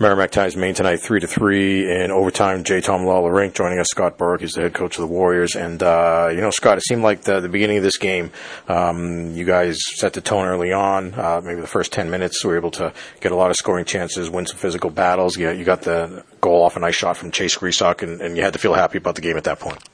[0.00, 2.64] Merrimack ties Maine tonight, three to three in overtime.
[2.64, 2.80] J.
[2.80, 3.88] Tom Lawler Rink joining us.
[3.90, 6.84] Scott Borek is the head coach of the Warriors, and uh, you know, Scott, it
[6.84, 8.30] seemed like the, the beginning of this game,
[8.66, 11.12] um, you guys set the tone early on.
[11.12, 13.84] Uh, maybe the first ten minutes, we were able to get a lot of scoring
[13.84, 15.36] chances, win some physical battles.
[15.36, 18.42] You, you got the goal off a nice shot from Chase Gresock, and, and you
[18.42, 19.86] had to feel happy about the game at that point.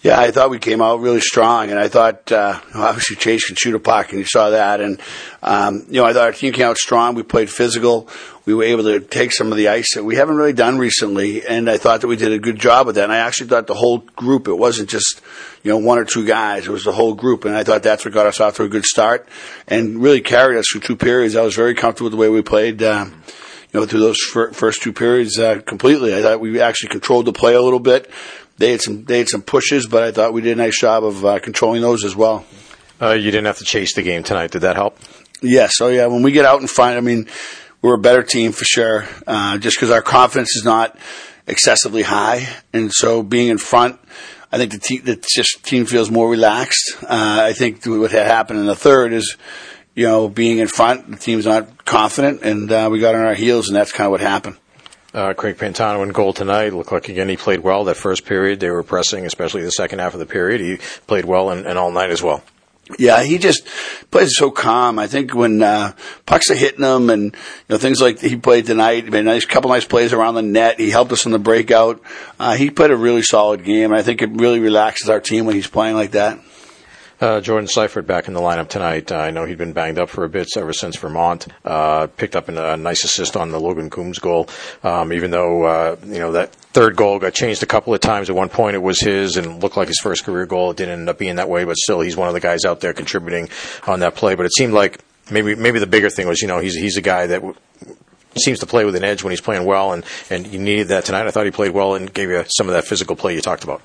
[0.00, 3.56] Yeah, I thought we came out really strong, and I thought uh, obviously Chase can
[3.56, 4.80] shoot a puck, and you saw that.
[4.80, 5.00] And
[5.42, 7.16] um, you know, I thought our team came out strong.
[7.16, 8.08] We played physical.
[8.44, 11.44] We were able to take some of the ice that we haven't really done recently,
[11.44, 13.04] and I thought that we did a good job with that.
[13.04, 14.46] And I actually thought the whole group.
[14.46, 15.20] It wasn't just
[15.64, 16.68] you know one or two guys.
[16.68, 18.68] It was the whole group, and I thought that's what got us off to a
[18.68, 19.28] good start,
[19.66, 21.34] and really carried us through two periods.
[21.34, 22.84] I was very comfortable with the way we played.
[22.84, 23.20] Um,
[23.70, 24.18] you know, through those
[24.54, 26.16] first two periods uh, completely.
[26.16, 28.10] I thought we actually controlled the play a little bit
[28.58, 31.04] they had some they had some pushes, but I thought we did a nice job
[31.04, 32.44] of uh, controlling those as well.
[33.00, 34.50] Uh, you didn't have to chase the game tonight.
[34.50, 34.98] Did that help?
[35.40, 35.74] Yes.
[35.80, 36.06] Oh yeah.
[36.06, 37.28] When we get out in front, I mean,
[37.80, 39.06] we're a better team for sure.
[39.26, 40.98] Uh, just because our confidence is not
[41.46, 43.98] excessively high, and so being in front.
[44.50, 46.96] I think the team, the just team feels more relaxed.
[47.02, 49.36] Uh, I think what had happened in the third is,
[49.94, 53.34] you know, being in front, the team's not confident, and uh, we got on our
[53.34, 54.56] heels, and that's kind of what happened.
[55.14, 56.74] Uh, Craig Pantano in goal tonight.
[56.74, 58.60] Looked like again he played well that first period.
[58.60, 60.60] They were pressing, especially the second half of the period.
[60.60, 62.42] He played well and, and all night as well.
[62.98, 63.66] Yeah, he just
[64.10, 64.98] plays so calm.
[64.98, 65.92] I think when uh,
[66.24, 69.44] pucks are hitting him and you know things like he played tonight, made a nice
[69.44, 70.80] couple nice plays around the net.
[70.80, 72.02] He helped us in the breakout.
[72.38, 75.54] Uh, he played a really solid game, I think it really relaxes our team when
[75.54, 76.38] he's playing like that.
[77.20, 79.10] Uh, Jordan Seyfert back in the lineup tonight.
[79.10, 81.48] Uh, I know he'd been banged up for a bit ever since Vermont.
[81.64, 84.48] Uh, picked up a nice assist on the Logan Coombs goal.
[84.84, 88.30] Um, even though uh, you know that third goal got changed a couple of times.
[88.30, 90.70] At one point, it was his and looked like his first career goal.
[90.70, 92.80] It didn't end up being that way, but still, he's one of the guys out
[92.80, 93.48] there contributing
[93.88, 94.36] on that play.
[94.36, 97.02] But it seemed like maybe maybe the bigger thing was you know he's he's a
[97.02, 97.40] guy that.
[97.40, 97.56] W-
[98.38, 101.04] seems to play with an edge when he's playing well, and, and you needed that
[101.04, 101.26] tonight.
[101.26, 103.64] I thought he played well and gave you some of that physical play you talked
[103.64, 103.82] about.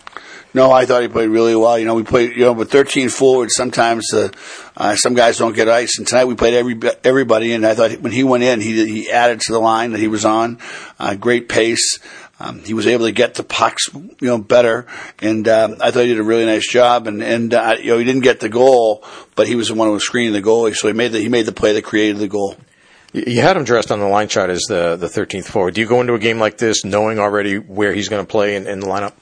[0.55, 1.79] No, I thought he played really well.
[1.79, 4.30] You know, we played, you know, with 13 forwards, sometimes uh,
[4.77, 5.97] uh, some guys don't get ice.
[5.97, 9.11] And tonight we played every, everybody, and I thought when he went in, he, he
[9.11, 10.59] added to the line that he was on.
[10.99, 11.99] Uh, great pace.
[12.39, 14.86] Um, he was able to get the pucks, you know, better,
[15.19, 17.08] and um, I thought he did a really nice job.
[17.08, 19.05] And and uh, you know, he didn't get the goal,
[19.36, 21.30] but he was the one who was screening the goal, so he made the he
[21.30, 22.58] made the play that created the goal.
[23.13, 25.75] You had him dressed on the line chart as the the 13th forward.
[25.75, 28.55] Do you go into a game like this knowing already where he's going to play
[28.55, 29.13] in, in, the lineup?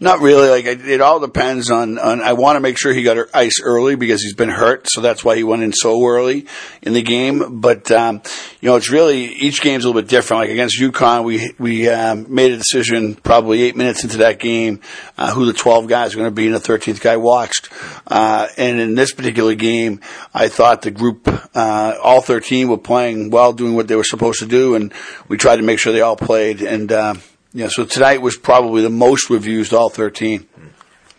[0.00, 0.48] Not really.
[0.48, 2.20] Like it, it all depends on, on.
[2.20, 5.24] I want to make sure he got ice early because he's been hurt, so that's
[5.24, 6.46] why he went in so early
[6.82, 7.60] in the game.
[7.60, 8.22] But um,
[8.60, 10.42] you know, it's really each game's a little bit different.
[10.42, 14.80] Like against UConn, we we um, made a decision probably eight minutes into that game
[15.16, 17.68] uh, who the 12 guys are going to be, and the 13th guy watched.
[18.06, 20.00] Uh, and in this particular game,
[20.34, 24.40] I thought the group, uh, all 13, were playing well, doing what they were supposed
[24.40, 24.92] to do, and
[25.28, 26.62] we tried to make sure they all played.
[26.62, 27.14] And uh,
[27.52, 30.47] yeah, so tonight was probably the most used all 13.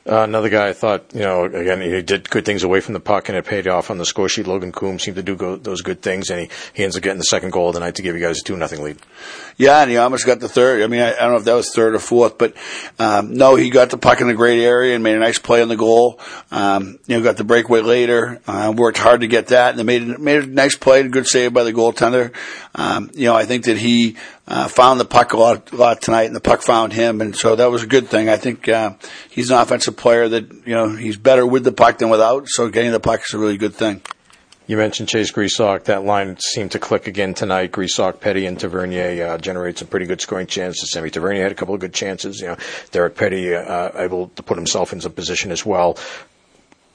[0.10, 3.00] Uh, another guy I thought, you know, again, he did good things away from the
[3.00, 4.48] puck and it paid off on the score sheet.
[4.48, 7.20] Logan Coombs seemed to do go, those good things and he, he ends up getting
[7.20, 8.98] the second goal of the night to give you guys a 2 nothing lead.
[9.58, 10.82] Yeah, and he almost got the third.
[10.82, 12.56] I mean, I, I don't know if that was third or fourth, but,
[12.98, 15.62] um, no, he got the puck in the great area and made a nice play
[15.62, 16.20] on the goal.
[16.50, 19.84] Um, you know, got the breakaway later, uh, worked hard to get that and they
[19.84, 22.34] made, made a nice play, a good save by the goaltender.
[22.74, 24.16] Um, you know, I think that he,
[24.50, 27.36] uh, found the puck a lot, a lot tonight, and the puck found him, and
[27.36, 28.30] so that was a good thing.
[28.30, 28.96] I think uh,
[29.30, 32.48] he's an offensive player that you know he's better with the puck than without.
[32.48, 34.02] So getting the puck is a really good thing.
[34.66, 35.86] You mentioned Chase Gresock.
[35.86, 37.72] That line seemed to click again tonight.
[37.72, 40.92] Gresock, Petti, and Tavernier uh, generate some pretty good scoring chances.
[40.92, 42.40] Sammy Tavernier had a couple of good chances.
[42.40, 42.58] You know,
[42.92, 45.98] Derek Petti uh, able to put himself in some position as well.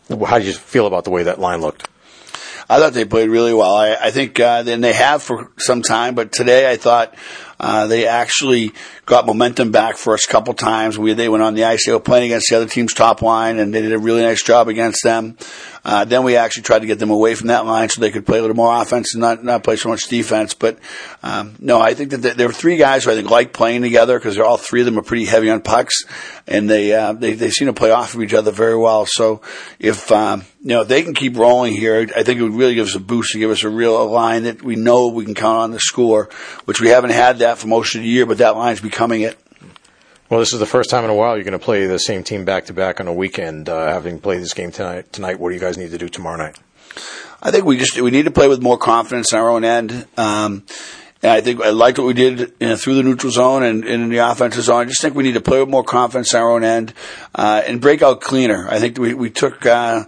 [0.08, 1.88] How do you feel about the way that line looked?
[2.74, 3.72] I thought they played really well.
[3.72, 7.14] I, I think, uh, and they have for some time, but today I thought
[7.60, 8.72] uh, they actually
[9.06, 10.98] got momentum back for us a couple times.
[10.98, 11.86] We, they went on the ice.
[11.86, 14.42] They were playing against the other team's top line, and they did a really nice
[14.42, 15.36] job against them.
[15.84, 18.24] Uh, then we actually tried to get them away from that line so they could
[18.24, 20.54] play a little more offense and not, not play so much defense.
[20.54, 20.78] But,
[21.22, 24.18] um, no, I think that there were three guys who I think like playing together
[24.18, 26.04] because they're all three of them are pretty heavy on pucks
[26.46, 29.04] and they, uh, they, they seem to play off of each other very well.
[29.06, 29.42] So
[29.78, 32.74] if, um, you know, if they can keep rolling here, I think it would really
[32.74, 35.34] give us a boost to give us a real line that we know we can
[35.34, 36.30] count on the score,
[36.64, 39.38] which we haven't had that for most of the year, but that line's becoming it.
[40.30, 42.24] Well, this is the first time in a while you're going to play the same
[42.24, 43.68] team back to back on a weekend.
[43.68, 46.38] Uh, having played this game tonight, tonight, what do you guys need to do tomorrow
[46.38, 46.58] night?
[47.42, 50.06] I think we just we need to play with more confidence in our own end.
[50.16, 50.64] Um,
[51.22, 53.84] and I think I liked what we did you know, through the neutral zone and,
[53.84, 54.80] and, in the offensive zone.
[54.80, 56.94] I just think we need to play with more confidence on our own end
[57.34, 58.66] uh, and break out cleaner.
[58.68, 60.04] I think we, we took uh,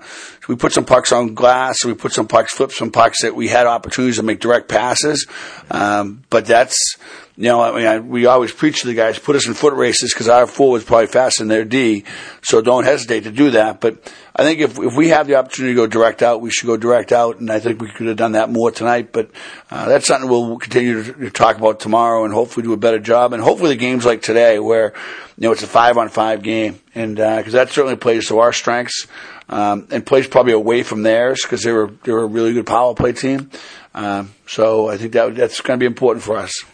[0.48, 3.48] we put some pucks on glass, we put some pucks, flip some pucks that we
[3.48, 5.26] had opportunities to make direct passes.
[5.70, 6.96] Um, but that's,
[7.38, 9.74] you know, I mean, I, we always preach to the guys, put us in foot
[9.74, 12.04] races because our forward's probably faster than their D.
[12.42, 13.78] So don't hesitate to do that.
[13.78, 16.66] But I think if, if we have the opportunity to go direct out, we should
[16.66, 17.38] go direct out.
[17.38, 19.12] And I think we could have done that more tonight.
[19.12, 19.30] But
[19.70, 22.98] uh, that's something we'll continue to, to talk about tomorrow and hopefully do a better
[22.98, 23.34] job.
[23.34, 24.94] And hopefully the games like today where,
[25.36, 26.80] you know, it's a five on five game.
[26.94, 29.06] And, uh, cause that certainly plays to our strengths.
[29.48, 32.66] Um, and plays probably away from theirs because they were, they were a really good
[32.66, 33.50] power play team.
[33.94, 36.64] Um, so I think that that's going to be important for us.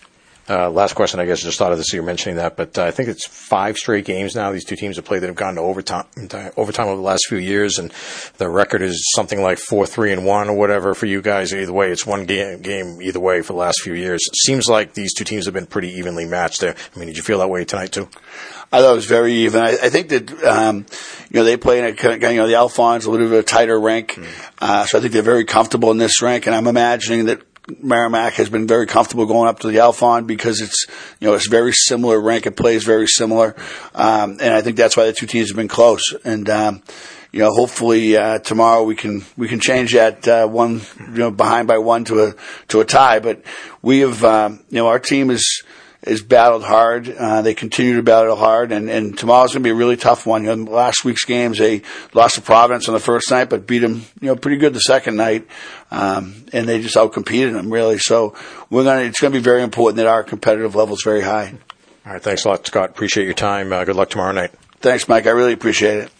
[0.48, 1.92] Uh, last question, I guess, just thought of this.
[1.92, 4.50] You're mentioning that, but uh, I think it's five straight games now.
[4.50, 6.06] These two teams have played that have gone to overtime,
[6.56, 7.92] overtime over the last few years, and
[8.38, 11.54] the record is something like four, three, and one, or whatever for you guys.
[11.54, 14.20] Either way, it's one game, game either way for the last few years.
[14.26, 16.60] It seems like these two teams have been pretty evenly matched.
[16.60, 16.74] There.
[16.74, 18.08] I mean, did you feel that way tonight too?
[18.72, 19.60] I thought it was very even.
[19.60, 20.86] I, I think that um,
[21.30, 23.42] you know they play in a you know the Alfonds a little bit of a
[23.44, 24.26] tighter rank, mm.
[24.58, 27.42] uh, so I think they're very comfortable in this rank, and I'm imagining that
[27.80, 30.86] Merrimack has been very comfortable going up to the Alfond because it's
[31.20, 32.46] you know it's very similar rank.
[32.46, 33.54] It plays very similar,
[33.94, 36.14] um, and I think that's why the two teams have been close.
[36.24, 36.82] And um,
[37.30, 41.30] you know, hopefully uh, tomorrow we can we can change that uh, one you know
[41.30, 42.34] behind by one to a
[42.68, 43.20] to a tie.
[43.20, 43.42] But
[43.80, 45.62] we have um, you know our team is
[46.02, 47.08] is battled hard.
[47.08, 50.26] Uh, they continue to battle hard, and, and tomorrow's going to be a really tough
[50.26, 50.44] one.
[50.44, 51.82] You know, last week's games, they
[52.12, 54.80] lost to Providence on the first night, but beat them, you know, pretty good the
[54.80, 55.46] second night,
[55.90, 57.98] um, and they just outcompeted them really.
[57.98, 58.34] So
[58.68, 61.22] we're going to, it's going to be very important that our competitive level is very
[61.22, 61.54] high.
[62.04, 62.90] All right, thanks a lot, Scott.
[62.90, 63.72] Appreciate your time.
[63.72, 64.50] Uh, good luck tomorrow night.
[64.80, 65.26] Thanks, Mike.
[65.26, 66.12] I really appreciate it.